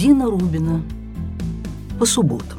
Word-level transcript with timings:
Дина 0.00 0.30
Рубина. 0.30 0.82
По 1.98 2.06
субботам. 2.06 2.58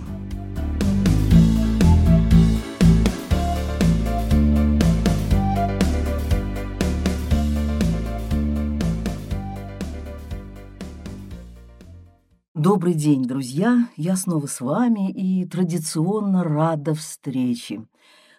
Добрый 12.53 12.93
день, 12.93 13.24
друзья! 13.24 13.89
Я 13.97 14.15
снова 14.17 14.46
с 14.46 14.62
вами 14.62 15.12
и 15.12 15.44
традиционно 15.47 16.44
рада 16.44 16.94
встрече. 16.94 17.88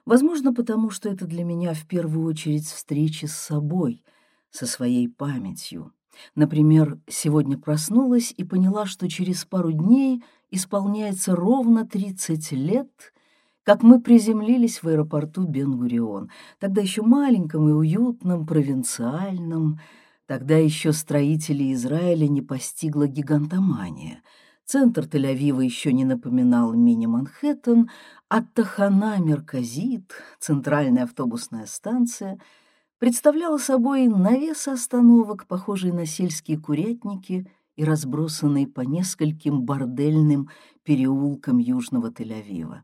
Возможно, 0.07 0.55
потому 0.55 0.91
что 0.91 1.09
это 1.09 1.27
для 1.27 1.43
меня 1.43 1.75
в 1.75 1.89
первую 1.89 2.29
очередь 2.29 2.67
встреча 2.67 3.27
с 3.27 3.33
собой, 3.33 4.05
со 4.53 4.65
своей 4.65 5.09
памятью. 5.09 5.93
Например, 6.35 6.99
сегодня 7.09 7.59
проснулась 7.59 8.33
и 8.37 8.45
поняла, 8.45 8.87
что 8.87 9.09
через 9.09 9.45
пару 9.45 9.73
дней 9.73 10.23
исполняется 10.51 11.35
ровно 11.35 11.87
30 11.87 12.53
лет, 12.53 13.13
как 13.63 13.83
мы 13.83 14.01
приземлились 14.01 14.83
в 14.83 14.89
аэропорту 14.89 15.45
Бен-Гурион, 15.45 16.31
тогда 16.59 16.83
еще 16.83 17.03
маленьком 17.03 17.69
и 17.69 17.73
уютном, 17.73 18.47
провинциальном, 18.47 19.81
тогда 20.27 20.57
еще 20.57 20.93
строителей 20.93 21.73
Израиля 21.75 22.29
не 22.29 22.43
постигла 22.43 23.07
гигантомания. 23.07 24.23
Центр 24.65 25.05
Тель-Авива 25.05 25.63
еще 25.63 25.93
не 25.93 26.05
напоминал 26.05 26.73
мини-Манхэттен, 26.73 27.91
а 28.29 28.43
Тахана 28.43 29.19
Мерказит, 29.19 30.13
центральная 30.39 31.05
автобусная 31.05 31.67
станция— 31.67 32.39
представляла 33.03 33.59
собой 33.59 34.07
навес 34.07 34.69
остановок, 34.69 35.49
похожие 35.49 35.93
на 35.93 36.07
сельские 36.07 36.57
курятники 36.57 37.51
и 37.75 37.83
разбросанные 37.83 38.69
по 38.69 38.83
нескольким 38.83 39.63
бордельным 39.63 40.51
переулкам 40.85 41.59
южного 41.59 42.13
Тель-Авива. 42.13 42.83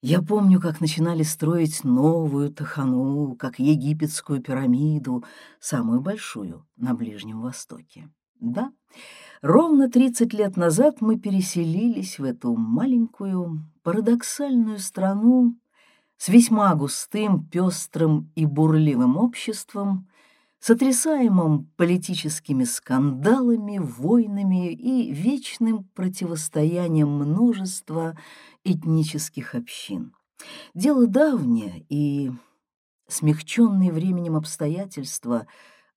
Я 0.00 0.22
помню, 0.22 0.62
как 0.62 0.80
начинали 0.80 1.22
строить 1.24 1.84
новую 1.84 2.54
Тахану, 2.54 3.36
как 3.38 3.58
египетскую 3.58 4.40
пирамиду, 4.40 5.24
самую 5.60 6.00
большую 6.00 6.66
на 6.78 6.94
Ближнем 6.94 7.42
Востоке. 7.42 8.08
Да, 8.40 8.72
ровно 9.42 9.90
30 9.90 10.32
лет 10.32 10.56
назад 10.56 11.02
мы 11.02 11.20
переселились 11.20 12.18
в 12.18 12.24
эту 12.24 12.56
маленькую, 12.56 13.62
парадоксальную 13.82 14.78
страну, 14.78 15.54
с 16.16 16.28
весьма 16.28 16.74
густым, 16.74 17.44
пестрым 17.44 18.30
и 18.34 18.46
бурливым 18.46 19.16
обществом, 19.16 20.08
сотрясаемым 20.60 21.66
политическими 21.76 22.64
скандалами, 22.64 23.78
войнами 23.78 24.72
и 24.72 25.12
вечным 25.12 25.84
противостоянием 25.94 27.08
множества 27.08 28.16
этнических 28.64 29.54
общин. 29.54 30.14
Дело 30.74 31.06
давнее 31.06 31.84
и 31.88 32.32
смягченные 33.08 33.92
временем 33.92 34.36
обстоятельства, 34.36 35.46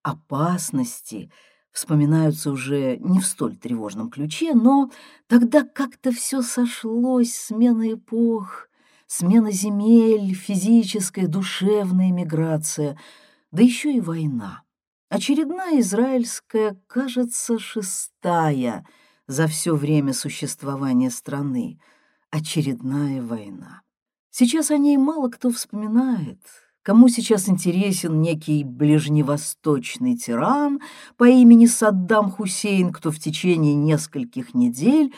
опасности 0.04 1.32
вспоминаются 1.72 2.52
уже 2.52 2.98
не 2.98 3.20
в 3.20 3.26
столь 3.26 3.56
тревожном 3.56 4.10
ключе, 4.10 4.54
но 4.54 4.92
тогда 5.28 5.64
как-то 5.64 6.12
все 6.12 6.42
сошлось, 6.42 7.34
смена 7.34 7.94
эпох, 7.94 8.68
смена 9.08 9.52
земель, 9.52 10.34
физическая, 10.36 11.28
душевная 11.28 12.12
миграция, 12.12 13.00
да 13.52 13.64
еще 13.64 13.94
и 13.94 14.02
война. 14.02 14.64
Очередная 15.10 15.80
израильская, 15.80 16.78
кажется, 16.88 17.58
шестая 17.58 18.86
за 19.26 19.48
все 19.48 19.76
время 19.76 20.14
существования 20.14 21.10
страны. 21.10 21.80
Очередная 22.30 23.22
война. 23.22 23.82
Сейчас 24.30 24.70
о 24.70 24.78
ней 24.78 24.98
мало 24.98 25.30
кто 25.30 25.50
вспоминает. 25.50 26.40
Кому 26.84 27.10
сейчас 27.10 27.50
интересен 27.50 28.22
некий 28.22 28.64
ближневосточный 28.64 30.16
тиран 30.16 30.80
по 31.18 31.26
имени 31.28 31.66
Саддам 31.66 32.32
Хусейн, 32.32 32.94
кто 32.94 33.12
в 33.12 33.20
течение 33.20 33.76
нескольких 33.76 34.54
недель 34.54 35.14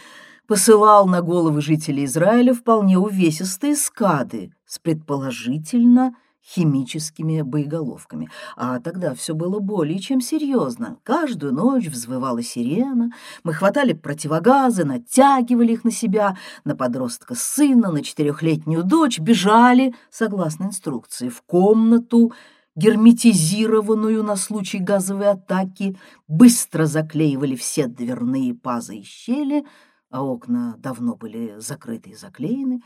посылал 0.49 1.05
на 1.05 1.21
головы 1.21 1.61
жителей 1.61 2.05
Израиля 2.05 2.55
вполне 2.55 2.97
увесистые 2.97 3.75
скады 3.75 4.51
с 4.65 4.79
предположительно 4.79 6.15
химическими 6.43 7.43
боеголовками. 7.43 8.31
А 8.57 8.79
тогда 8.79 9.13
все 9.13 9.35
было 9.35 9.59
более 9.59 9.99
чем 9.99 10.21
серьезно. 10.21 10.97
Каждую 11.03 11.53
ночь 11.53 11.85
взвывала 11.85 12.41
сирена, 12.41 13.11
мы 13.43 13.53
хватали 13.53 13.93
противогазы, 13.93 14.85
натягивали 14.85 15.73
их 15.73 15.83
на 15.83 15.91
себя, 15.91 16.35
на 16.63 16.75
подростка 16.75 17.35
сына, 17.35 17.91
на 17.91 18.01
четырехлетнюю 18.01 18.83
дочь, 18.83 19.19
бежали, 19.19 19.93
согласно 20.09 20.63
инструкции, 20.63 21.29
в 21.29 21.43
комнату, 21.43 22.33
герметизированную 22.75 24.23
на 24.23 24.35
случай 24.35 24.79
газовой 24.79 25.29
атаки, 25.29 25.95
быстро 26.27 26.87
заклеивали 26.87 27.55
все 27.55 27.85
дверные 27.85 28.55
пазы 28.55 28.95
и 28.95 29.03
щели— 29.03 29.63
а 30.09 30.23
окна 30.23 30.75
давно 30.77 31.15
были 31.15 31.59
закрыты 31.59 32.11
и 32.11 32.15
заклеены, 32.15 32.81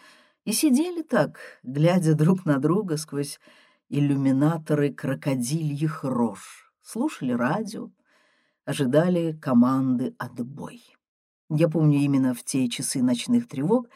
и 0.46 0.52
сидели 0.52 1.02
так, 1.02 1.40
глядя 1.64 2.16
друг 2.16 2.46
на 2.46 2.60
друга 2.60 2.98
сквозь 2.98 3.40
иллюминаторы 3.90 4.94
крокодильих 4.94 6.04
рож, 6.04 6.74
слушали 6.82 7.32
радио, 7.32 7.92
ожидали 8.66 9.34
команды 9.34 10.16
«Отбой». 10.18 10.84
Я 11.50 11.70
помню, 11.70 12.00
именно 12.00 12.34
в 12.34 12.44
те 12.44 12.68
часы 12.68 13.02
ночных 13.04 13.48
тревог 13.48 13.88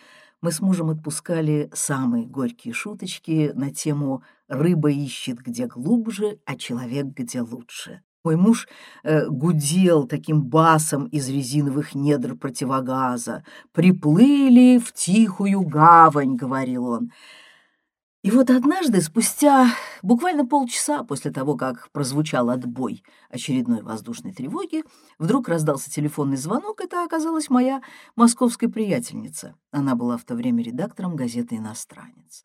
мы 0.42 0.52
с 0.52 0.60
мужем 0.60 0.90
отпускали 0.90 1.70
самые 1.74 2.26
горькие 2.28 2.74
шуточки 2.74 3.52
на 3.56 3.74
тему 3.74 4.24
«рыба 4.48 4.92
ищет 4.92 5.40
где 5.40 5.66
глубже, 5.66 6.40
а 6.46 6.56
человек 6.56 7.08
где 7.08 7.42
лучше». 7.42 8.04
Мой 8.28 8.36
муж 8.36 8.68
э, 9.06 9.26
гудел 9.30 10.06
таким 10.06 10.44
басом 10.44 11.06
из 11.06 11.30
резиновых 11.30 11.96
недр 11.96 12.36
противогаза. 12.36 13.46
«Приплыли 13.72 14.80
в 14.80 14.92
тихую 14.92 15.62
гавань»,— 15.62 16.36
говорил 16.44 16.88
он. 16.88 17.12
И 18.24 18.32
вот 18.32 18.50
однажды, 18.50 19.00
спустя 19.00 19.70
буквально 20.02 20.46
полчаса 20.46 21.06
после 21.06 21.32
того, 21.32 21.56
как 21.56 21.90
прозвучал 21.94 22.50
отбой 22.50 23.02
очередной 23.30 23.82
воздушной 23.82 24.34
тревоги, 24.34 24.84
вдруг 25.18 25.48
раздался 25.48 25.90
телефонный 25.90 26.36
звонок. 26.36 26.82
Это 26.82 27.06
оказалась 27.06 27.50
моя 27.50 27.82
московская 28.18 28.68
приятельница. 28.68 29.56
Она 29.72 29.96
была 29.96 30.18
в 30.18 30.26
то 30.26 30.36
время 30.36 30.62
редактором 30.64 31.16
газеты 31.16 31.56
«Иностранец» 31.56 32.44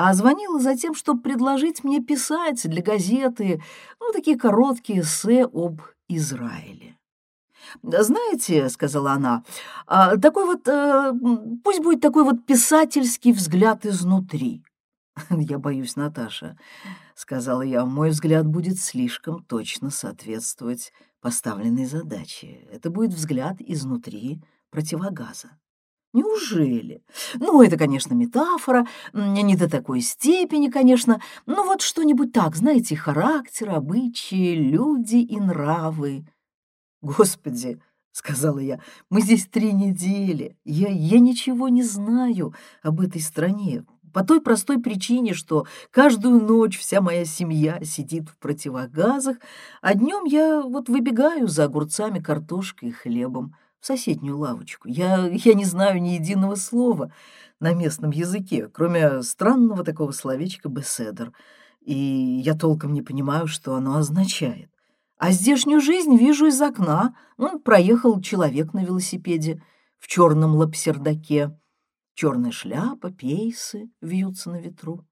а 0.00 0.14
звонила 0.14 0.60
за 0.60 0.76
тем, 0.76 0.94
чтобы 0.94 1.22
предложить 1.22 1.82
мне 1.82 2.00
писать 2.00 2.62
для 2.70 2.82
газеты, 2.82 3.60
ну, 3.98 4.12
такие 4.12 4.38
короткие 4.38 5.00
эссе 5.00 5.44
об 5.44 5.80
Израиле. 6.08 6.96
«Знаете,— 7.82 8.68
сказала 8.70 9.12
она, 9.12 9.42
а,— 9.88 10.16
такой 10.18 10.46
вот, 10.46 10.68
э, 10.68 11.12
пусть 11.64 11.82
будет 11.82 12.00
такой 12.00 12.22
вот 12.22 12.46
писательский 12.46 13.32
взгляд 13.32 13.84
изнутри». 13.84 14.62
«Я 15.30 15.58
боюсь, 15.58 15.96
Наташа»,— 15.96 16.56
сказала 17.16 17.62
я,— 17.62 17.84
«мой 17.84 18.10
взгляд 18.10 18.46
будет 18.46 18.78
слишком 18.78 19.42
точно 19.42 19.90
соответствовать 19.90 20.92
поставленной 21.20 21.86
задаче. 21.86 22.68
Это 22.70 22.90
будет 22.90 23.12
взгляд 23.12 23.56
изнутри 23.58 24.40
противогаза». 24.70 25.58
Неужели? 26.14 27.02
Ну, 27.34 27.62
это, 27.62 27.76
конечно, 27.76 28.14
метафора, 28.14 28.86
не 29.12 29.56
до 29.56 29.68
такой 29.68 30.00
степени, 30.00 30.68
конечно, 30.68 31.20
но 31.44 31.64
вот 31.64 31.82
что-нибудь 31.82 32.32
так, 32.32 32.56
знаете, 32.56 32.96
характер, 32.96 33.70
обычаи, 33.70 34.54
люди 34.54 35.16
и 35.16 35.38
нравы. 35.38 36.24
Господи,— 37.02 37.80
сказала 38.12 38.58
я,— 38.58 38.80
мы 39.10 39.20
здесь 39.20 39.46
три 39.46 39.72
недели, 39.72 40.56
я, 40.64 40.88
я 40.88 41.18
ничего 41.18 41.68
не 41.68 41.82
знаю 41.82 42.54
об 42.82 43.00
этой 43.00 43.20
стране, 43.20 43.84
по 44.12 44.24
той 44.24 44.40
простой 44.40 44.80
причине, 44.80 45.34
что 45.34 45.66
каждую 45.90 46.42
ночь 46.42 46.78
вся 46.78 47.00
моя 47.02 47.26
семья 47.26 47.80
сидит 47.84 48.30
в 48.30 48.38
противогазах, 48.38 49.36
а 49.82 49.94
днем 49.94 50.24
я 50.24 50.62
вот 50.62 50.88
выбегаю 50.88 51.46
за 51.48 51.64
огурцами, 51.64 52.18
картошкой 52.18 52.88
и 52.88 52.92
хлебом 52.92 53.54
в 53.80 53.86
соседнюю 53.86 54.38
лавочку. 54.38 54.88
Я, 54.88 55.26
я 55.26 55.54
не 55.54 55.64
знаю 55.64 56.00
ни 56.00 56.10
единого 56.10 56.54
слова 56.54 57.12
на 57.60 57.74
местном 57.74 58.10
языке, 58.10 58.68
кроме 58.68 59.22
странного 59.22 59.84
такого 59.84 60.12
словечка 60.12 60.68
«беседер», 60.68 61.32
и 61.80 61.94
я 61.94 62.54
толком 62.54 62.92
не 62.92 63.02
понимаю, 63.02 63.46
что 63.46 63.74
оно 63.74 63.96
означает. 63.96 64.70
А 65.16 65.32
здешнюю 65.32 65.80
жизнь 65.80 66.16
вижу 66.16 66.46
из 66.46 66.60
окна. 66.60 67.16
Он 67.36 67.60
проехал 67.60 68.20
человек 68.20 68.72
на 68.72 68.84
велосипеде 68.84 69.62
в 69.98 70.06
черном 70.06 70.54
лапсердаке. 70.54 71.58
Черная 72.14 72.52
шляпа, 72.52 73.10
пейсы 73.10 73.90
вьются 74.00 74.50
на 74.50 74.60
ветру. 74.60 75.06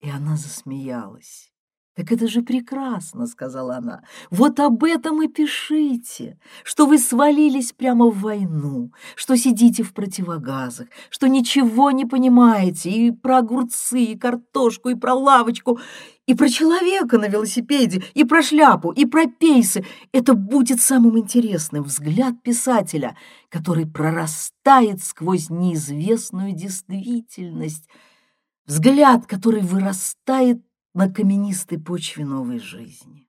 И 0.00 0.10
она 0.10 0.36
засмеялась. 0.36 1.51
«Так 1.94 2.10
это 2.10 2.26
же 2.26 2.40
прекрасно»,— 2.40 3.26
сказала 3.28 3.76
она. 3.76 4.02
«Вот 4.30 4.58
об 4.60 4.82
этом 4.82 5.22
и 5.22 5.28
пишите, 5.28 6.38
что 6.64 6.86
вы 6.86 6.96
свалились 6.96 7.72
прямо 7.72 8.06
в 8.06 8.20
войну, 8.20 8.92
что 9.14 9.36
сидите 9.36 9.82
в 9.82 9.92
противогазах, 9.92 10.88
что 11.10 11.28
ничего 11.28 11.90
не 11.90 12.06
понимаете 12.06 12.90
и 12.90 13.10
про 13.10 13.38
огурцы, 13.38 14.04
и 14.04 14.18
картошку, 14.18 14.88
и 14.88 14.94
про 14.94 15.12
лавочку, 15.12 15.80
и 16.26 16.34
про 16.34 16.48
человека 16.48 17.18
на 17.18 17.28
велосипеде, 17.28 18.02
и 18.14 18.24
про 18.24 18.42
шляпу, 18.42 18.90
и 18.90 19.04
про 19.04 19.26
пейсы. 19.26 19.84
Это 20.12 20.32
будет 20.32 20.80
самым 20.80 21.18
интересным 21.18 21.84
взгляд 21.84 22.42
писателя, 22.42 23.18
который 23.50 23.84
прорастает 23.84 25.04
сквозь 25.04 25.50
неизвестную 25.50 26.52
действительность, 26.52 27.86
взгляд, 28.64 29.26
который 29.26 29.60
вырастает 29.60 30.62
на 30.94 31.12
каменистой 31.12 31.78
почве 31.78 32.24
новой 32.24 32.58
жизни. 32.58 33.28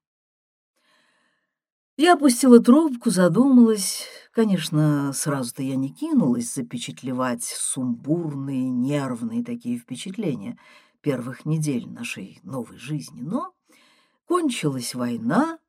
Я 1.95 2.13
опустила 2.13 2.60
трубку, 2.60 3.12
задумалась. 3.12 4.07
Конечно, 4.31 5.13
сразу-то 5.13 5.62
я 5.62 5.75
не 5.75 5.89
кинулась 5.89 6.54
запечатлевать 6.54 7.44
сумбурные, 7.44 8.69
нервные 8.69 9.44
такие 9.44 9.77
впечатления 9.77 10.57
первых 11.01 11.45
недель 11.45 11.88
нашей 11.88 12.39
новой 12.42 12.77
жизни. 12.77 13.21
Но 13.21 13.54
кончилась 14.25 14.95
война, 14.95 15.59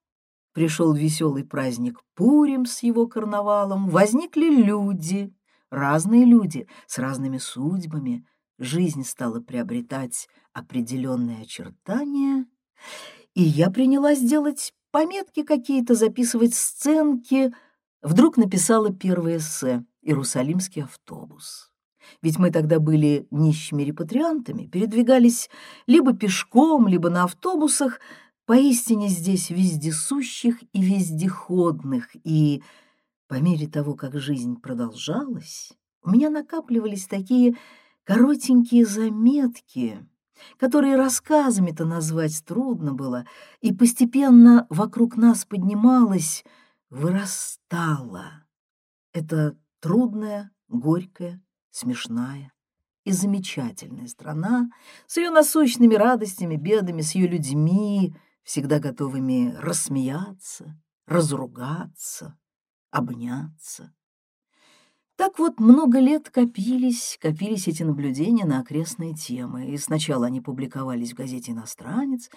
пришел 0.53 0.95
веселый 0.95 1.45
праздник 1.45 2.01
Пурим 2.15 2.65
с 2.65 2.83
его 2.83 3.07
карнавалом, 3.07 3.91
возникли 3.91 4.49
люди, 4.49 5.35
разные 5.71 6.25
люди 6.25 6.67
с 6.87 6.99
разными 6.99 7.37
судьбами, 7.37 8.27
жизнь 8.59 9.05
стала 9.05 9.41
приобретать 9.41 10.29
определенные 10.53 11.43
очертания, 11.43 12.47
и 13.35 13.43
я 13.43 13.71
принялась 13.71 14.21
делать 14.21 14.73
пометки 14.91 15.43
какие-то, 15.43 15.95
записывать 15.95 16.55
сценки. 16.55 17.53
Вдруг 18.03 18.37
написала 18.37 18.93
первое 18.93 19.39
эссе 19.39 19.85
«Иерусалимский 20.03 20.85
автобус». 20.85 21.71
Ведь 22.23 22.39
мы 22.39 22.51
тогда 22.51 22.79
были 22.79 23.27
нищими 23.31 23.83
репатриантами, 23.83 24.67
передвигались 24.67 25.49
либо 25.87 26.15
пешком, 26.15 26.87
либо 26.87 27.09
на 27.09 27.25
автобусах, 27.25 27.99
поистине 28.47 29.09
здесь 29.09 29.51
вездесущих 29.51 30.63
и 30.73 30.83
вездеходных, 30.83 32.09
и 32.25 32.63
по 33.27 33.41
мере 33.41 33.67
того, 33.67 33.95
как 33.95 34.19
жизнь 34.21 34.57
продолжалась, 34.61 35.73
у 36.03 36.11
меня 36.11 36.29
накапливались 36.29 37.07
такие 37.07 37.57
коротенькие 38.05 38.87
заметки, 38.87 40.07
которые 40.59 40.97
рассказами-то 40.97 41.85
назвать 41.85 42.45
трудно 42.45 42.93
было, 42.93 43.27
и 43.61 43.73
постепенно 43.73 44.67
вокруг 44.71 45.17
нас 45.17 45.45
поднималась, 45.45 46.45
вырастала. 46.91 48.45
Это 49.13 49.57
трудная, 49.81 50.51
горькая, 50.69 51.43
смешная 51.71 52.53
и 53.05 53.13
замечательная 53.13 54.09
страна 54.09 54.71
с 55.07 55.17
ее 55.17 55.31
насущными 55.31 55.95
радостями, 55.95 56.57
бедами, 56.57 57.03
с 57.03 57.15
ее 57.15 57.29
людьми, 57.29 58.15
всегда 58.43 58.79
готовыми 58.79 59.55
рассмеяться, 59.59 60.81
разругаться, 61.07 62.39
обняться. 62.91 63.95
Так 65.17 65.39
вот, 65.39 65.61
много 65.61 66.01
лет 66.01 66.29
копились, 66.29 67.19
копились 67.23 67.69
эти 67.69 67.85
наблюдения 67.85 68.45
на 68.45 68.61
окрестные 68.61 69.15
темы, 69.15 69.71
и 69.71 69.77
сначала 69.77 70.27
они 70.27 70.41
публиковались 70.41 71.13
в 71.13 71.17
газете 71.17 71.53
«Иностранец», 71.53 72.31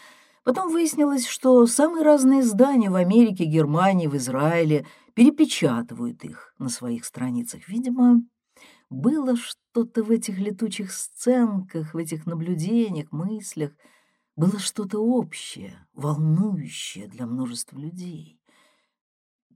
потом 0.44 0.72
выяснилось, 0.72 1.26
что 1.26 1.66
самые 1.66 2.04
разные 2.04 2.42
издания 2.42 2.92
в 2.92 2.96
Америке, 2.96 3.46
Германии, 3.46 4.06
в 4.06 4.16
Израиле 4.16 4.86
перепечатывают 5.16 6.24
их 6.24 6.54
на 6.60 6.70
своих 6.70 7.06
страницах. 7.06 7.68
Видимо, 7.68 8.22
было 8.92 9.36
что-то 9.36 10.04
в 10.04 10.12
этих 10.12 10.38
летучих 10.38 10.92
сценках, 10.92 11.96
в 11.96 11.98
этих 11.98 12.28
наблюдениях, 12.28 13.12
мыслях, 13.12 13.72
было 14.36 14.60
что-то 14.60 15.00
общее, 15.00 15.88
волнующее 15.94 17.08
для 17.08 17.26
множества 17.26 17.80
людей 17.80 18.38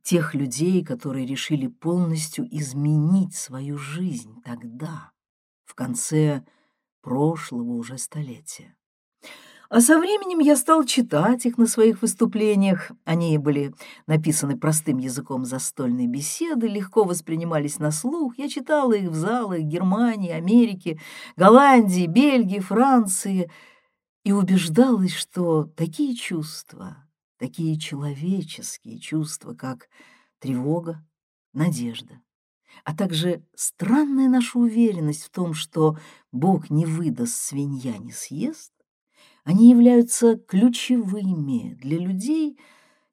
тех 0.03 0.33
людей, 0.33 0.83
которые 0.83 1.25
решили 1.25 1.68
полностью 1.68 2.48
изменить 2.50 3.36
свою 3.36 3.77
жизнь 3.77 4.42
тогда, 4.44 5.12
в 5.65 5.75
конце 5.75 6.44
прошлого 7.01 7.74
уже 7.74 7.98
столетия. 7.98 8.75
А 9.71 9.80
со 9.80 9.98
временем 9.98 10.39
я 10.39 10.57
стал 10.57 10.83
читать 10.83 11.45
их 11.45 11.57
на 11.57 11.65
своих 11.65 12.01
выступлениях. 12.01 12.92
Они 13.06 13.38
были 13.38 13.74
написаны 14.06 14.57
простым 14.57 14.98
языком 14.98 15.45
застольной 15.45 16.07
беседы, 16.07 16.68
легко 16.68 17.06
воспринимались 17.06 17.80
на 17.80 17.92
слух. 17.92 18.38
Я 18.38 18.50
читала 18.50 18.92
их 18.92 19.09
в 19.09 19.15
залах 19.15 19.59
Германии, 19.59 20.31
Америки, 20.31 21.00
Голландии, 21.38 22.06
Бельгии, 22.06 22.59
Франции 22.59 23.50
и 24.25 24.33
убеждалась, 24.33 25.13
что 25.13 25.63
такие 25.63 26.15
чувства, 26.18 26.97
такие 27.41 27.79
человеческие 27.79 28.99
чувства, 28.99 29.55
как 29.55 29.89
тревога, 30.38 31.03
надежда, 31.53 32.21
а 32.85 32.95
также 32.95 33.43
странная 33.55 34.29
наша 34.29 34.59
уверенность 34.59 35.23
в 35.23 35.31
том, 35.31 35.55
что 35.55 35.97
Бог 36.31 36.69
не 36.69 36.85
выдаст, 36.85 37.33
свинья 37.33 37.97
не 37.97 38.11
съест, 38.11 38.71
они 39.43 39.71
являются 39.71 40.38
ключевыми 40.38 41.73
для 41.81 41.97
людей, 41.97 42.59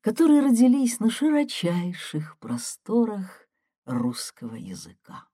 которые 0.02 0.42
родились 0.42 1.00
на 1.00 1.08
широчайших 1.08 2.38
просторах 2.38 3.48
русского 3.86 4.56
языка. 4.56 5.24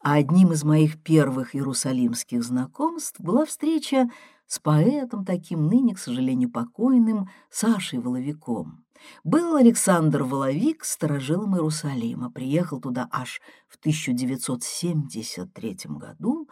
А 0.00 0.14
одним 0.14 0.52
из 0.52 0.64
моих 0.64 1.00
первых 1.00 1.54
иерусалимских 1.54 2.42
знакомств 2.42 3.20
была 3.20 3.46
встреча 3.46 4.10
с 4.46 4.58
поэтом 4.58 5.24
таким, 5.24 5.68
ныне, 5.68 5.94
к 5.94 5.98
сожалению, 5.98 6.50
покойным, 6.50 7.28
Сашей 7.50 7.98
Воловиком. 7.98 8.84
Был 9.22 9.56
Александр 9.56 10.22
Воловик 10.22 10.84
сторожилом 10.84 11.56
Иерусалима, 11.56 12.30
приехал 12.30 12.80
туда 12.80 13.08
аж 13.10 13.40
в 13.68 13.76
1973 13.76 15.76
году. 15.88 16.48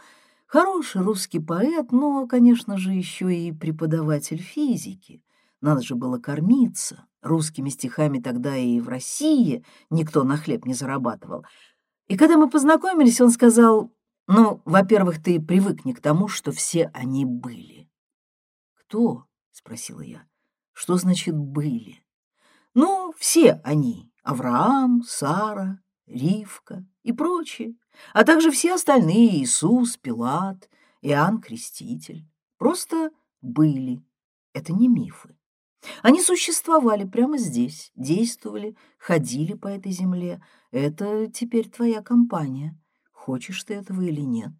Хороший 0.46 1.02
русский 1.02 1.38
поэт, 1.38 1.92
но, 1.92 2.26
конечно 2.26 2.76
же, 2.76 2.92
еще 2.92 3.34
и 3.34 3.52
преподаватель 3.52 4.40
физики. 4.40 5.22
Надо 5.60 5.82
же 5.82 5.94
было 5.94 6.18
кормиться. 6.18 7.06
Русскими 7.22 7.68
стихами 7.68 8.18
тогда 8.18 8.56
и 8.56 8.80
в 8.80 8.88
России 8.88 9.64
никто 9.90 10.24
на 10.24 10.36
хлеб 10.36 10.66
не 10.66 10.74
зарабатывал. 10.74 11.44
И 12.08 12.16
когда 12.16 12.36
мы 12.36 12.50
познакомились, 12.50 13.20
он 13.20 13.30
сказал, 13.30 13.92
ну, 14.26 14.60
во-первых, 14.64 15.22
ты 15.22 15.40
привыкни 15.40 15.92
к 15.92 16.00
тому, 16.00 16.28
что 16.28 16.52
все 16.52 16.90
они 16.92 17.24
были. 17.24 17.81
«Кто?»— 18.92 19.24
спросила 19.52 20.02
я. 20.02 20.26
«Что 20.74 20.98
значит 20.98 21.34
«были»?» 21.34 22.04
«Ну, 22.74 23.14
все 23.16 23.58
они. 23.64 24.12
Авраам, 24.22 25.02
Сара, 25.02 25.80
Ривка 26.04 26.84
и 27.02 27.14
прочие, 27.14 27.74
а 28.12 28.22
также 28.22 28.50
все 28.50 28.74
остальные 28.74 29.40
Иисус, 29.40 29.96
Пилат, 29.96 30.68
Иоанн 31.00 31.40
Креститель. 31.40 32.28
Просто 32.58 33.12
были. 33.40 34.04
Это 34.52 34.74
не 34.74 34.88
мифы. 34.88 35.38
Они 36.02 36.20
существовали 36.20 37.04
прямо 37.04 37.38
здесь, 37.38 37.92
действовали, 37.96 38.76
ходили 38.98 39.54
по 39.54 39.68
этой 39.68 39.92
земле. 39.92 40.44
Это 40.70 41.28
теперь 41.28 41.70
твоя 41.70 42.02
компания. 42.02 42.78
Хочешь 43.10 43.64
ты 43.64 43.72
этого 43.72 44.02
или 44.02 44.20
нет. 44.20 44.52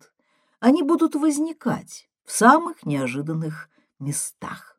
Они 0.59 0.83
будут 0.83 1.17
возникать 1.17 2.09
в 2.25 2.33
самых 2.33 2.87
неожиданных 2.87 3.69
местах. 4.03 4.73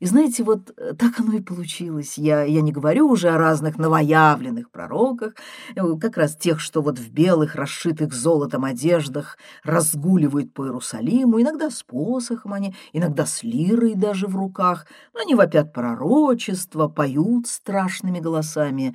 И 0.00 0.06
знаете, 0.06 0.44
вот 0.44 0.72
э, 0.76 0.94
так 0.94 1.18
оно 1.18 1.32
и 1.32 1.40
получилось. 1.40 2.18
Я, 2.18 2.44
я 2.44 2.60
не 2.60 2.70
говорю 2.70 3.08
уже 3.08 3.30
о 3.30 3.38
разных 3.38 3.78
новоявленных 3.78 4.70
пророках, 4.70 5.34
э, 5.74 5.82
как 6.00 6.16
раз 6.16 6.36
тех, 6.36 6.60
что 6.60 6.82
вот 6.82 7.00
в 7.00 7.10
белых, 7.10 7.56
расшитых 7.56 8.14
золотом 8.14 8.64
одеждах 8.64 9.38
разгуливают 9.64 10.54
по 10.54 10.64
Иерусалиму, 10.64 11.40
иногда 11.40 11.70
с 11.70 11.82
посохом 11.82 12.52
они, 12.52 12.76
иногда 12.92 13.26
с 13.26 13.42
лирой 13.42 13.94
даже 13.94 14.28
в 14.28 14.36
руках. 14.36 14.86
Они 15.20 15.34
вопят 15.34 15.72
пророчество, 15.72 16.86
поют 16.86 17.48
страшными 17.48 18.20
голосами, 18.20 18.94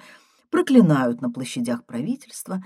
проклинают 0.50 1.22
на 1.22 1.30
площадях 1.30 1.86
правительства. 1.86 2.64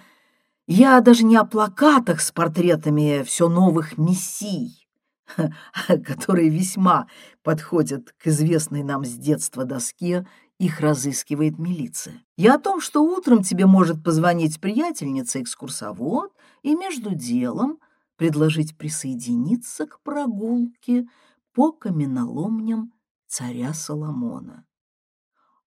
Я 0.67 1.01
даже 1.01 1.23
не 1.23 1.37
о 1.37 1.45
плакатах 1.45 2.21
с 2.21 2.31
портретами 2.31 3.23
все 3.23 3.49
новых 3.49 3.97
мессий, 3.97 4.86
которые 6.05 6.49
весьма 6.49 7.07
подходят 7.43 8.13
к 8.17 8.27
известной 8.27 8.83
нам 8.83 9.05
с 9.05 9.13
детства 9.13 9.65
доске, 9.65 10.27
их 10.59 10.79
разыскивает 10.79 11.59
милиция. 11.59 12.23
Я 12.35 12.55
о 12.55 12.59
том, 12.59 12.81
что 12.81 13.03
утром 13.03 13.43
тебе 13.43 13.65
может 13.65 14.03
позвонить 14.03 14.59
приятельница-экскурсовод 14.59 16.33
и 16.63 16.75
между 16.75 17.13
делом 17.13 17.79
предложить 18.15 18.75
присоединиться 18.77 19.85
к 19.85 20.01
прогулке 20.01 21.07
по 21.53 21.71
каменоломням 21.71 22.91
царя 23.27 23.73
Соломона. 23.73 24.65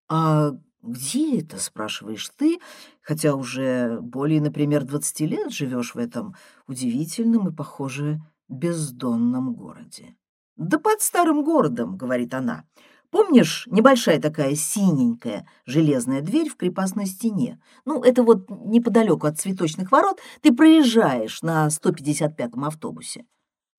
А 0.09 0.50
где 0.83 1.40
это, 1.40 1.59
спрашиваешь 1.59 2.29
ты, 2.37 2.59
хотя 3.02 3.35
уже 3.35 4.00
более, 4.00 4.40
например, 4.40 4.85
двадцати 4.85 5.26
лет 5.26 5.52
живешь 5.52 5.95
в 5.95 5.99
этом 5.99 6.35
удивительном 6.67 7.49
и, 7.49 7.55
похоже, 7.55 8.21
бездонном 8.50 9.54
городе? 9.54 10.16
Да 10.57 10.78
под 10.78 11.00
старым 11.00 11.42
городом, 11.42 11.97
говорит 11.97 12.35
она. 12.35 12.64
Помнишь, 13.11 13.66
небольшая 13.66 14.21
такая 14.21 14.54
синенькая 14.54 15.47
железная 15.66 16.21
дверь 16.21 16.49
в 16.49 16.57
крепостной 16.57 17.07
стене? 17.07 17.61
Ну, 17.85 18.02
это 18.02 18.23
вот 18.23 18.49
неподалеку 18.50 19.26
от 19.26 19.38
цветочных 19.38 19.90
ворот 19.90 20.21
ты 20.42 20.52
проезжаешь 20.54 21.42
на 21.42 21.66
155-м 21.66 22.64
автобусе. 22.64 23.25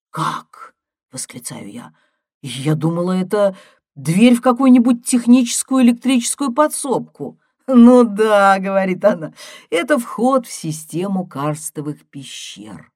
«Как?»— 0.09 0.75
восклицаю 1.11 1.71
я. 1.71 1.93
«Я 2.41 2.75
думала, 2.75 3.13
это 3.13 3.55
дверь 3.95 4.35
в 4.35 4.41
какую-нибудь 4.41 5.05
техническую 5.05 5.83
электрическую 5.83 6.51
подсобку». 6.53 7.39
«Ну 7.67 8.03
да»,— 8.03 8.57
говорит 8.59 9.05
она,— 9.05 9.33
«это 9.69 9.97
вход 9.97 10.45
в 10.45 10.51
систему 10.51 11.25
карстовых 11.25 12.05
пещер, 12.09 12.91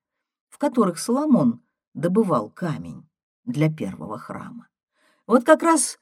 в 0.50 0.58
которых 0.58 1.00
Соломон 1.00 1.62
добывал 1.96 2.50
камень 2.50 3.08
для 3.46 3.72
первого 3.72 4.20
храма. 4.20 4.68
Вот 5.26 5.44
как 5.44 5.64
раз 5.64 5.98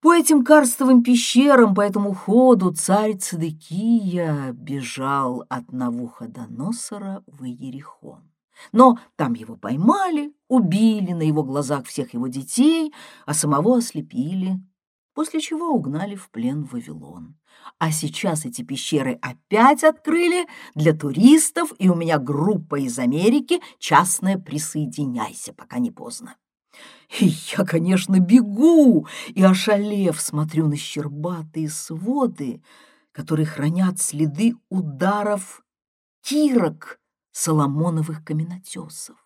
по 0.00 0.12
этим 0.12 0.44
карстовым 0.44 1.02
пещерам, 1.02 1.74
по 1.74 1.80
этому 1.80 2.12
ходу 2.12 2.72
царь 2.74 3.16
Цедекия 3.16 4.52
бежал 4.52 5.46
от 5.48 5.72
Навуходоносора 5.72 7.22
в 7.26 7.44
Иерихон. 7.44 8.30
Но 8.72 8.98
там 9.16 9.32
его 9.32 9.56
поймали, 9.56 10.34
убили 10.48 11.12
на 11.12 11.22
его 11.22 11.42
глазах 11.42 11.86
всех 11.86 12.12
его 12.12 12.26
детей, 12.28 12.92
а 13.24 13.32
самого 13.34 13.78
ослепили, 13.78 14.60
после 15.14 15.40
чего 15.40 15.70
угнали 15.70 16.16
в 16.16 16.28
плен 16.30 16.64
в 16.64 16.72
Вавилон. 16.72 17.36
А 17.78 17.92
сейчас 17.92 18.44
эти 18.44 18.62
пещеры 18.62 19.18
опять 19.22 19.84
открыли 19.84 20.46
для 20.74 20.92
туристов, 20.92 21.72
и 21.78 21.88
у 21.88 21.94
меня 21.94 22.18
группа 22.18 22.78
из 22.80 22.98
Америки, 22.98 23.60
частная, 23.78 24.38
присоединяйся, 24.38 25.52
пока 25.52 25.78
не 25.78 25.90
поздно. 25.90 26.36
И 27.20 27.26
я, 27.56 27.64
конечно, 27.64 28.18
бегу 28.18 29.06
и, 29.28 29.42
ошалев, 29.42 30.20
смотрю 30.20 30.66
на 30.66 30.76
щербатые 30.76 31.68
своды, 31.68 32.62
которые 33.12 33.46
хранят 33.46 34.00
следы 34.00 34.56
ударов 34.68 35.62
кирок 36.22 36.98
соломоновых 37.30 38.24
каменотесов. 38.24 39.16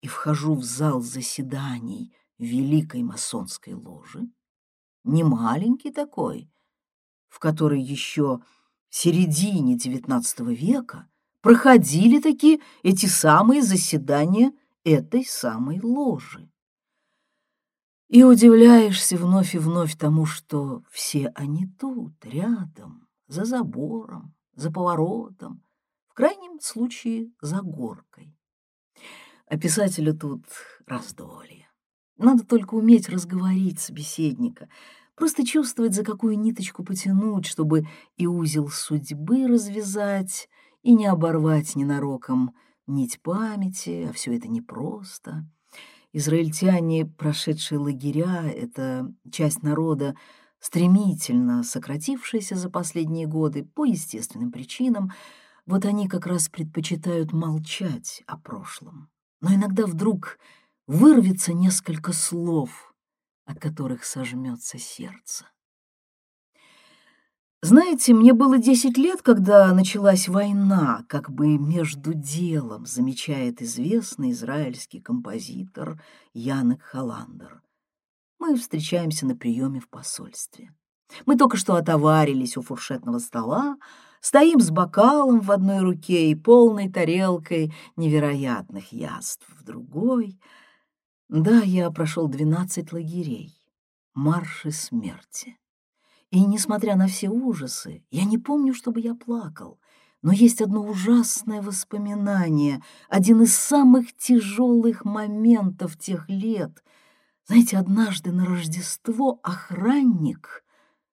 И 0.00 0.08
вхожу 0.08 0.54
в 0.54 0.64
зал 0.64 1.00
заседаний 1.00 2.12
Великой 2.38 3.02
масонской 3.02 3.74
ложи, 3.74 4.28
не 5.06 5.24
маленький 5.24 5.90
такой, 5.90 6.50
в 7.28 7.38
который 7.38 7.80
еще 7.80 8.40
в 8.88 8.96
середине 8.96 9.76
XIX 9.76 10.22
века 10.54 11.08
проходили 11.40 12.20
такие 12.20 12.60
эти 12.82 13.06
самые 13.06 13.62
заседания 13.62 14.52
этой 14.84 15.24
самой 15.24 15.80
ложи. 15.80 16.50
И 18.08 18.22
удивляешься 18.22 19.16
вновь 19.16 19.54
и 19.54 19.58
вновь 19.58 19.96
тому, 19.96 20.26
что 20.26 20.82
все 20.90 21.28
они 21.34 21.66
тут, 21.66 22.14
рядом, 22.24 23.08
за 23.26 23.44
забором, 23.44 24.34
за 24.54 24.70
поворотом, 24.70 25.62
в 26.06 26.14
крайнем 26.14 26.60
случае 26.60 27.32
за 27.40 27.62
горкой. 27.62 28.36
А 29.48 29.58
писателю 29.58 30.16
тут 30.16 30.44
раздолье. 30.86 31.65
Надо 32.18 32.44
только 32.44 32.74
уметь 32.74 33.08
разговорить 33.08 33.80
собеседника, 33.80 34.68
просто 35.14 35.46
чувствовать, 35.46 35.94
за 35.94 36.04
какую 36.04 36.38
ниточку 36.38 36.82
потянуть, 36.82 37.46
чтобы 37.46 37.86
и 38.16 38.26
узел 38.26 38.68
судьбы 38.68 39.46
развязать, 39.46 40.48
и 40.82 40.94
не 40.94 41.06
оборвать 41.06 41.74
ненароком 41.74 42.54
нить 42.86 43.20
памяти, 43.20 44.06
а 44.08 44.12
все 44.12 44.36
это 44.36 44.48
непросто. 44.48 45.44
Израильтяне, 46.12 47.04
прошедшие 47.04 47.78
лагеря, 47.78 48.44
это 48.46 49.12
часть 49.30 49.62
народа, 49.62 50.14
стремительно 50.60 51.62
сократившаяся 51.62 52.54
за 52.54 52.70
последние 52.70 53.26
годы 53.26 53.64
по 53.64 53.84
естественным 53.84 54.52
причинам, 54.52 55.12
вот 55.66 55.84
они 55.84 56.08
как 56.08 56.26
раз 56.26 56.48
предпочитают 56.48 57.32
молчать 57.32 58.22
о 58.26 58.38
прошлом. 58.38 59.10
Но 59.40 59.52
иногда 59.52 59.84
вдруг 59.86 60.38
вырвется 60.86 61.52
несколько 61.52 62.12
слов, 62.12 62.94
от 63.44 63.58
которых 63.60 64.04
сожмется 64.04 64.78
сердце. 64.78 65.46
Знаете, 67.62 68.14
мне 68.14 68.32
было 68.32 68.58
десять 68.58 68.96
лет, 68.96 69.22
когда 69.22 69.72
началась 69.72 70.28
война, 70.28 71.04
как 71.08 71.30
бы 71.30 71.58
между 71.58 72.12
делом, 72.14 72.86
замечает 72.86 73.62
известный 73.62 74.30
израильский 74.30 75.00
композитор 75.00 76.00
Янек 76.32 76.82
Халандер. 76.82 77.62
Мы 78.38 78.56
встречаемся 78.56 79.26
на 79.26 79.34
приеме 79.34 79.80
в 79.80 79.88
посольстве. 79.88 80.74
Мы 81.24 81.36
только 81.36 81.56
что 81.56 81.76
отоварились 81.76 82.56
у 82.56 82.62
фуршетного 82.62 83.18
стола, 83.18 83.78
стоим 84.20 84.60
с 84.60 84.70
бокалом 84.70 85.40
в 85.40 85.50
одной 85.50 85.80
руке 85.80 86.30
и 86.30 86.34
полной 86.34 86.90
тарелкой 86.90 87.72
невероятных 87.96 88.92
яств 88.92 89.46
в 89.58 89.64
другой. 89.64 90.38
Да, 91.28 91.60
я 91.62 91.90
прошел 91.90 92.28
двенадцать 92.28 92.92
лагерей, 92.92 93.60
марши 94.14 94.70
смерти. 94.70 95.58
И, 96.30 96.44
несмотря 96.44 96.94
на 96.94 97.08
все 97.08 97.28
ужасы, 97.28 98.04
я 98.10 98.24
не 98.24 98.38
помню, 98.38 98.74
чтобы 98.74 99.00
я 99.00 99.16
плакал. 99.16 99.80
Но 100.22 100.32
есть 100.32 100.60
одно 100.62 100.82
ужасное 100.82 101.62
воспоминание, 101.62 102.80
один 103.08 103.42
из 103.42 103.56
самых 103.56 104.16
тяжелых 104.16 105.04
моментов 105.04 105.98
тех 105.98 106.28
лет. 106.28 106.84
Знаете, 107.46 107.78
однажды 107.78 108.30
на 108.30 108.44
Рождество 108.44 109.40
охранник 109.42 110.64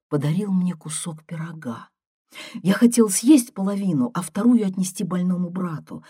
подарил 0.09 0.51
мне 0.51 0.75
кусок 0.75 1.23
пирога. 1.25 1.89
Я 2.61 2.73
хотел 2.73 3.09
съесть 3.09 3.53
половину, 3.53 4.11
а 4.13 4.21
вторую 4.21 4.65
отнести 4.65 5.03
больному 5.03 5.49
брату. 5.49 6.03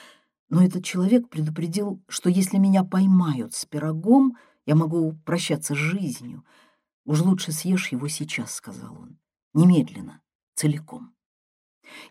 Но 0.50 0.64
этот 0.64 0.84
человек 0.84 1.30
предупредил, 1.30 2.02
что 2.08 2.30
если 2.30 2.58
меня 2.58 2.84
поймают 2.84 3.54
с 3.54 3.66
пирогом, 3.66 4.38
я 4.66 4.76
могу 4.76 5.14
прощаться 5.26 5.74
с 5.74 5.78
жизнью— 5.78 6.44
«Уж 7.06 7.22
лучше 7.22 7.52
съешь 7.52 7.92
его 7.92 8.08
сейчас»,— 8.08 8.54
сказал 8.56 8.98
он,— 8.98 9.18
«немедленно, 9.54 10.22
целиком». 10.56 11.14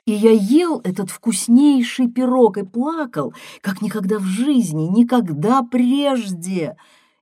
И 0.05 0.13
я 0.13 0.33
ел 0.33 0.81
этот 0.85 1.11
вкуснейший 1.11 2.09
пирог 2.11 2.59
и 2.59 2.63
плакал, 2.63 3.33
как 3.63 3.81
никогда 3.81 4.19
в 4.19 4.25
жизни, 4.25 4.85
никогда 4.85 5.63
прежде 5.63 6.77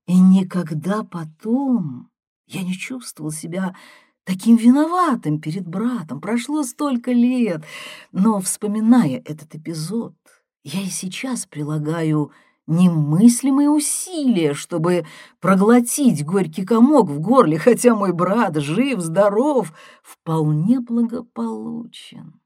и 0.07 0.19
никогда 0.19 1.05
потом. 1.05 2.11
Я 2.49 2.62
не 2.62 2.75
чувствовал 2.75 3.31
себя 3.31 3.76
таким 4.25 4.57
виноватым 4.57 5.40
перед 5.40 5.67
братом. 5.67 6.21
Прошло 6.21 6.64
столько 6.64 7.12
лет, 7.12 7.64
но, 8.11 8.40
вспоминая 8.40 9.23
этот 9.25 9.55
эпизод, 9.55 10.17
я 10.62 10.81
и 10.83 10.87
сейчас 10.88 11.47
прилагаю 11.47 12.33
немыслимые 12.67 13.69
усилия, 13.69 14.55
чтобы 14.55 15.05
проглотить 15.40 16.25
горький 16.25 16.64
комок 16.64 17.11
в 17.11 17.21
горле, 17.21 17.59
хотя 17.59 17.95
мой 17.95 18.12
брат 18.12 18.57
жив, 18.57 19.00
здоров, 19.00 19.73
вполне 20.02 20.81
благополучен. 20.81 22.40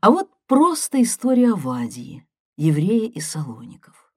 А 0.00 0.10
вот 0.10 0.28
просто 0.46 1.02
история 1.02 1.52
Авадии, 1.52 2.26
еврея 2.56 3.08
из 3.08 3.28
Салоников. 3.28 4.12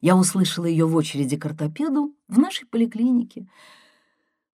Я 0.00 0.16
услышала 0.16 0.64
ее 0.64 0.86
в 0.86 0.96
очереди 0.96 1.36
к 1.36 1.44
ортопеду 1.46 2.14
в 2.28 2.38
нашей 2.38 2.66
поликлинике. 2.66 3.46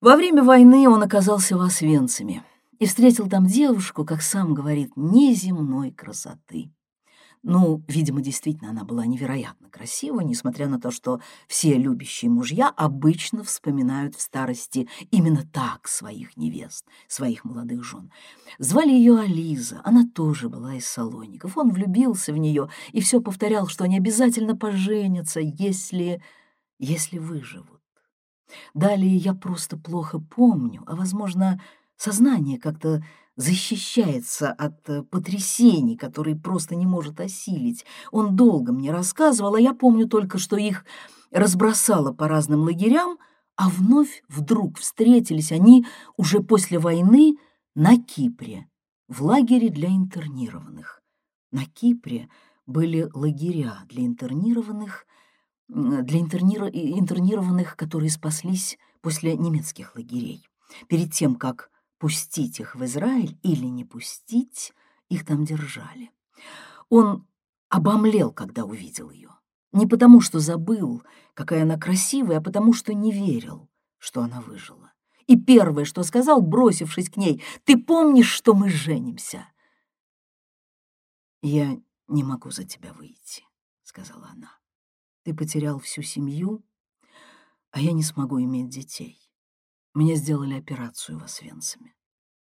Во 0.00 0.16
время 0.16 0.42
войны 0.42 0.88
он 0.88 1.02
оказался 1.02 1.56
в 1.56 1.60
Освенциме 1.60 2.44
и 2.78 2.86
встретил 2.86 3.28
там 3.28 3.46
девушку, 3.46 4.04
как 4.04 4.20
сам 4.20 4.52
говорит, 4.52 4.96
неземной 4.96 5.92
красоты. 5.92 6.72
Ну, 7.44 7.82
видимо, 7.88 8.20
действительно 8.20 8.70
она 8.70 8.84
была 8.84 9.04
невероятно 9.04 9.68
красива, 9.68 10.20
несмотря 10.20 10.68
на 10.68 10.80
то, 10.80 10.92
что 10.92 11.20
все 11.48 11.74
любящие 11.76 12.30
мужья 12.30 12.68
обычно 12.68 13.42
вспоминают 13.42 14.14
в 14.14 14.20
старости 14.20 14.88
именно 15.10 15.44
так 15.52 15.88
своих 15.88 16.36
невест, 16.36 16.86
своих 17.08 17.44
молодых 17.44 17.82
жен. 17.82 18.12
Звали 18.58 18.90
ее 18.90 19.18
Ализа, 19.18 19.80
она 19.82 20.06
тоже 20.06 20.48
была 20.48 20.74
из 20.74 20.86
Салоников. 20.86 21.58
Он 21.58 21.72
влюбился 21.72 22.32
в 22.32 22.38
нее 22.38 22.68
и 22.92 23.00
все 23.00 23.20
повторял, 23.20 23.66
что 23.66 23.84
они 23.84 23.96
обязательно 23.96 24.56
поженятся, 24.56 25.40
если... 25.40 26.22
если 26.78 27.18
выживут. 27.18 27.80
Далее 28.72 29.16
я 29.16 29.34
просто 29.34 29.76
плохо 29.76 30.20
помню, 30.20 30.84
а, 30.86 30.94
возможно, 30.94 31.60
сознание 31.96 32.58
как-то 32.58 33.02
защищается 33.36 34.52
от 34.52 34.88
э, 34.88 35.02
потрясений, 35.02 35.96
которые 35.96 36.36
просто 36.36 36.74
не 36.74 36.86
может 36.86 37.20
осилить. 37.20 37.84
Он 38.10 38.36
долго 38.36 38.72
мне 38.72 38.92
рассказывал, 38.92 39.54
а 39.54 39.60
я 39.60 39.74
помню 39.74 40.06
только, 40.08 40.38
что 40.38 40.56
их 40.56 40.84
разбросало 41.30 42.12
по 42.12 42.28
разным 42.28 42.60
лагерям, 42.60 43.18
а 43.56 43.68
вновь 43.68 44.22
вдруг 44.28 44.78
встретились 44.78 45.52
они 45.52 45.86
уже 46.16 46.40
после 46.40 46.78
войны 46.78 47.36
на 47.74 47.96
Кипре, 47.98 48.68
в 49.08 49.22
лагере 49.22 49.70
для 49.70 49.88
интернированных. 49.88 51.02
На 51.50 51.64
Кипре 51.64 52.28
были 52.66 53.08
лагеря 53.14 53.78
для 53.88 54.04
интернированных, 54.04 55.06
для 55.68 56.20
интернированных, 56.20 57.76
которые 57.76 58.10
спаслись 58.10 58.78
после 59.00 59.36
немецких 59.36 59.96
лагерей. 59.96 60.46
Перед 60.88 61.12
тем, 61.12 61.34
как 61.34 61.70
пустить 62.02 62.58
их 62.58 62.74
в 62.74 62.84
Израиль 62.84 63.38
или 63.44 63.64
не 63.66 63.84
пустить, 63.84 64.72
их 65.08 65.24
там 65.24 65.44
держали. 65.44 66.10
Он 66.88 67.28
обомлел, 67.68 68.32
когда 68.32 68.64
увидел 68.64 69.10
ее. 69.10 69.30
Не 69.70 69.86
потому, 69.86 70.20
что 70.20 70.40
забыл, 70.40 71.04
какая 71.34 71.62
она 71.62 71.78
красивая, 71.78 72.38
а 72.38 72.40
потому, 72.40 72.72
что 72.72 72.92
не 72.92 73.12
верил, 73.12 73.70
что 73.98 74.20
она 74.20 74.40
выжила. 74.40 74.92
И 75.28 75.38
первое, 75.38 75.84
что 75.84 76.02
сказал, 76.02 76.42
бросившись 76.42 77.08
к 77.08 77.16
ней, 77.18 77.40
«Ты 77.62 77.78
помнишь, 77.78 78.32
что 78.32 78.54
мы 78.54 78.68
женимся?» 78.68 79.46
«Я 81.40 81.78
не 82.08 82.24
могу 82.24 82.50
за 82.50 82.64
тебя 82.64 82.92
выйти»,— 82.94 83.44
сказала 83.84 84.30
она. 84.32 84.50
«Ты 85.22 85.36
потерял 85.36 85.78
всю 85.78 86.02
семью, 86.02 86.64
а 87.70 87.78
я 87.78 87.92
не 87.92 88.02
смогу 88.02 88.42
иметь 88.42 88.70
детей. 88.70 89.21
Мне 89.94 90.16
сделали 90.16 90.58
операцию 90.58 91.18
в 91.18 91.24
Освенциме. 91.24 91.94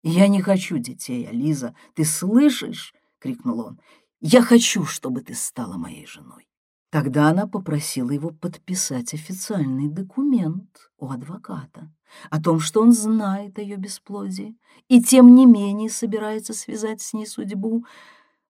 «Я 0.02 0.28
не 0.28 0.40
хочу 0.40 0.78
детей, 0.78 1.26
Ализа, 1.26 1.74
ты 1.94 2.04
слышишь?»— 2.04 2.94
крикнул 3.18 3.60
он. 3.60 3.80
«Я 4.20 4.42
хочу, 4.42 4.84
чтобы 4.84 5.20
ты 5.20 5.34
стала 5.34 5.76
моей 5.76 6.06
женой». 6.06 6.48
Тогда 6.90 7.28
она 7.28 7.46
попросила 7.46 8.10
его 8.10 8.30
подписать 8.30 9.12
официальный 9.12 9.88
документ 9.88 10.90
у 10.96 11.10
адвоката 11.10 11.92
о 12.30 12.40
том, 12.40 12.60
что 12.60 12.80
он 12.80 12.92
знает 12.92 13.58
о 13.58 13.62
ее 13.62 13.76
бесплодии 13.76 14.56
и 14.88 15.02
тем 15.02 15.34
не 15.34 15.44
менее 15.44 15.90
собирается 15.90 16.54
связать 16.54 17.02
с 17.02 17.12
ней 17.12 17.26
судьбу. 17.26 17.84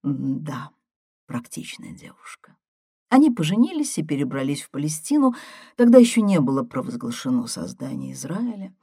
Да, 0.03 0.71
практичная 1.27 1.93
девушка. 1.93 2.56
Они 3.09 3.31
поженились 3.31 3.99
и 3.99 4.03
перебрались 4.03 4.63
в 4.63 4.71
Палестину, 4.71 5.35
тогда 5.77 5.99
еще 5.99 6.23
не 6.23 6.41
было 6.41 6.65
провозглашено 6.65 7.47
создание 7.47 8.13
Израиля. 8.13 8.75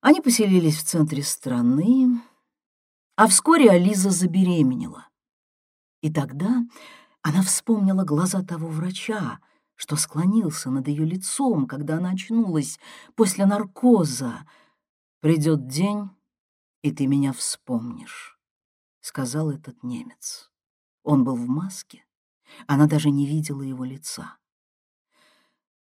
Они 0.00 0.20
поселились 0.20 0.76
в 0.76 0.84
центре 0.84 1.22
страны, 1.22 2.20
а 3.16 3.26
вскоре 3.26 3.70
Ализа 3.70 4.10
забеременела. 4.10 5.08
И 6.02 6.12
тогда 6.12 6.64
она 7.22 7.42
вспомнила 7.42 8.04
глаза 8.04 8.42
того 8.42 8.68
врача, 8.68 9.40
что 9.74 9.96
склонился 9.96 10.70
над 10.70 10.88
ее 10.88 11.04
лицом, 11.04 11.66
когда 11.66 11.96
она 11.96 12.10
очнулась 12.10 12.78
после 13.14 13.46
наркоза. 13.46 14.46
«Придет 15.20 15.68
день, 15.68 16.10
и 16.82 16.92
ты 16.92 17.06
меня 17.06 17.32
вспомнишь»,— 17.32 18.38
сказал 19.00 19.50
этот 19.50 19.82
немец. 19.84 20.50
Он 21.04 21.22
был 21.22 21.36
в 21.36 21.46
маске, 21.46 22.04
она 22.66 22.86
даже 22.86 23.10
не 23.10 23.26
видела 23.26 23.62
его 23.62 23.84
лица. 23.84 24.36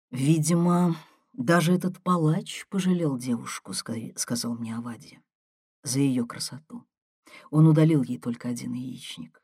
Видимо, 0.10 0.96
даже 1.34 1.74
этот 1.74 2.02
палач 2.02 2.66
пожалел 2.70 3.18
девушку, 3.18 3.74
сказал 3.74 4.56
мне 4.56 4.76
Авадья, 4.76 5.22
за 5.84 6.00
ее 6.00 6.26
красоту. 6.26 6.86
Он 7.50 7.68
удалил 7.68 8.04
ей 8.04 8.20
только 8.20 8.50
один 8.50 8.74
яичник. 8.74 9.42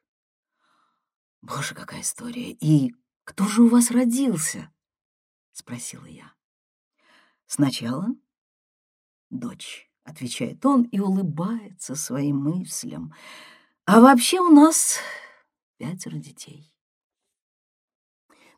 Боже, 1.41 1.75
какая 1.75 2.01
история! 2.01 2.51
И 2.51 2.93
кто 3.23 3.45
же 3.45 3.63
у 3.63 3.69
вас 3.69 3.91
родился? 3.91 4.71
Спросила 5.53 6.05
я. 6.05 6.33
Сначала 7.45 8.07
дочь, 9.29 9.89
отвечает 10.03 10.65
он 10.65 10.83
и 10.83 10.99
улыбается 10.99 11.95
своим 11.95 12.37
мыслям. 12.37 13.13
А 13.85 14.01
вообще 14.01 14.39
у 14.39 14.49
нас 14.49 14.99
пятеро 15.77 16.17
детей. 16.17 16.73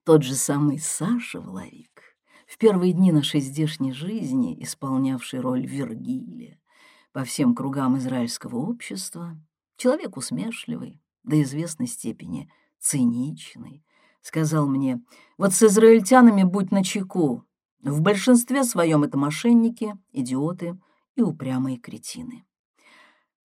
Тот 0.05 0.23
же 0.23 0.35
самый 0.35 0.79
Саша 0.79 1.39
Воловик, 1.39 2.01
в 2.47 2.57
первые 2.57 2.93
дни 2.93 3.11
нашей 3.11 3.41
здешней 3.41 3.91
жизни, 3.91 4.61
исполнявший 4.63 5.39
роль 5.39 5.65
Вергилия 5.65 6.59
по 7.11 7.23
всем 7.23 7.53
кругам 7.53 7.97
израильского 7.97 8.57
общества, 8.57 9.37
человек 9.77 10.17
усмешливый, 10.17 11.01
до 11.23 11.41
известной 11.41 11.87
степени 11.87 12.51
циничный, 12.79 13.83
сказал 14.21 14.67
мне, 14.67 15.01
вот 15.37 15.53
с 15.53 15.61
израильтянами 15.63 16.43
будь 16.43 16.71
начеку, 16.71 17.45
в 17.81 18.01
большинстве 18.01 18.63
своем 18.63 19.03
это 19.03 19.17
мошенники, 19.17 19.93
идиоты 20.11 20.79
и 21.15 21.21
упрямые 21.21 21.77
кретины. 21.77 22.45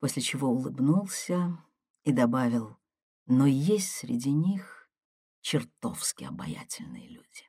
После 0.00 0.22
чего 0.22 0.48
улыбнулся 0.48 1.58
и 2.04 2.12
добавил, 2.12 2.76
но 3.26 3.46
есть 3.46 3.90
среди 3.90 4.30
них 4.30 4.73
чертовски 5.44 6.24
обаятельные 6.24 7.06
люди. 7.08 7.44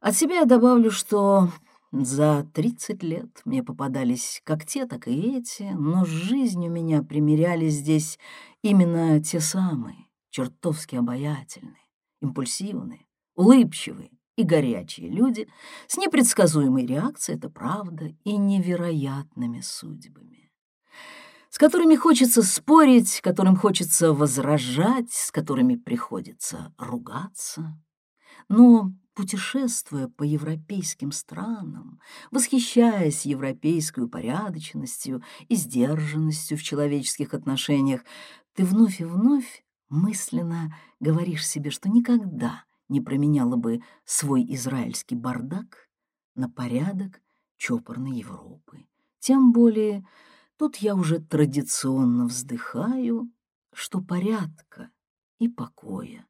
От 0.00 0.14
себя 0.16 0.36
я 0.36 0.44
добавлю, 0.44 0.90
что 0.90 1.50
за 1.90 2.48
30 2.54 3.02
лет 3.02 3.42
мне 3.44 3.62
попадались 3.64 4.40
как 4.44 4.64
те, 4.64 4.86
так 4.86 5.08
и 5.08 5.38
эти, 5.38 5.64
но 5.74 6.04
с 6.04 6.08
жизнью 6.08 6.70
меня 6.70 7.02
примеряли 7.02 7.68
здесь 7.68 8.18
именно 8.62 9.20
те 9.20 9.40
самые, 9.40 10.06
чертовски 10.30 10.94
обаятельные, 10.94 11.88
импульсивные, 12.22 13.04
улыбчивые 13.34 14.12
и 14.36 14.44
горячие 14.44 15.10
люди 15.10 15.48
с 15.88 15.96
непредсказуемой 15.96 16.86
реакцией, 16.86 17.36
это 17.36 17.50
правда, 17.50 18.14
и 18.22 18.36
невероятными 18.36 19.60
судьбами 19.60 20.49
с 21.50 21.58
которыми 21.58 21.96
хочется 21.96 22.42
спорить, 22.42 23.20
которым 23.20 23.56
хочется 23.56 24.12
возражать, 24.12 25.12
с 25.12 25.30
которыми 25.30 25.74
приходится 25.74 26.72
ругаться. 26.78 27.76
Но, 28.48 28.92
путешествуя 29.14 30.08
по 30.08 30.22
европейским 30.22 31.12
странам, 31.12 32.00
восхищаясь 32.30 33.26
европейской 33.26 34.00
упорядоченностью 34.00 35.22
и 35.48 35.56
сдержанностью 35.56 36.56
в 36.56 36.62
человеческих 36.62 37.34
отношениях, 37.34 38.02
ты 38.54 38.64
вновь 38.64 39.00
и 39.00 39.04
вновь 39.04 39.64
мысленно 39.88 40.74
говоришь 41.00 41.46
себе, 41.46 41.70
что 41.70 41.88
никогда 41.88 42.64
не 42.88 43.00
променяла 43.00 43.56
бы 43.56 43.82
свой 44.04 44.44
израильский 44.54 45.16
бардак 45.16 45.88
на 46.34 46.48
порядок 46.48 47.20
чопорной 47.56 48.18
Европы. 48.18 48.86
Тем 49.18 49.52
более 49.52 50.04
Тут 50.60 50.76
я 50.76 50.94
уже 50.94 51.20
традиционно 51.20 52.26
вздыхаю, 52.26 53.32
что 53.72 54.02
порядка 54.02 54.90
и 55.38 55.48
покоя 55.48 56.26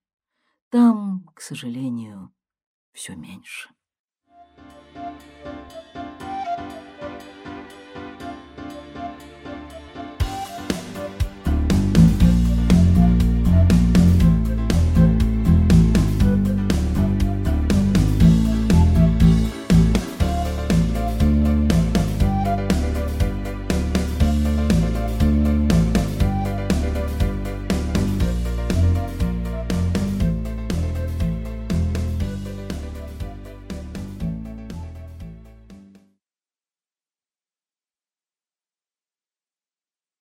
там, 0.69 1.29
к 1.35 1.41
сожалению, 1.41 2.33
все 2.93 3.17
меньше. 3.17 3.71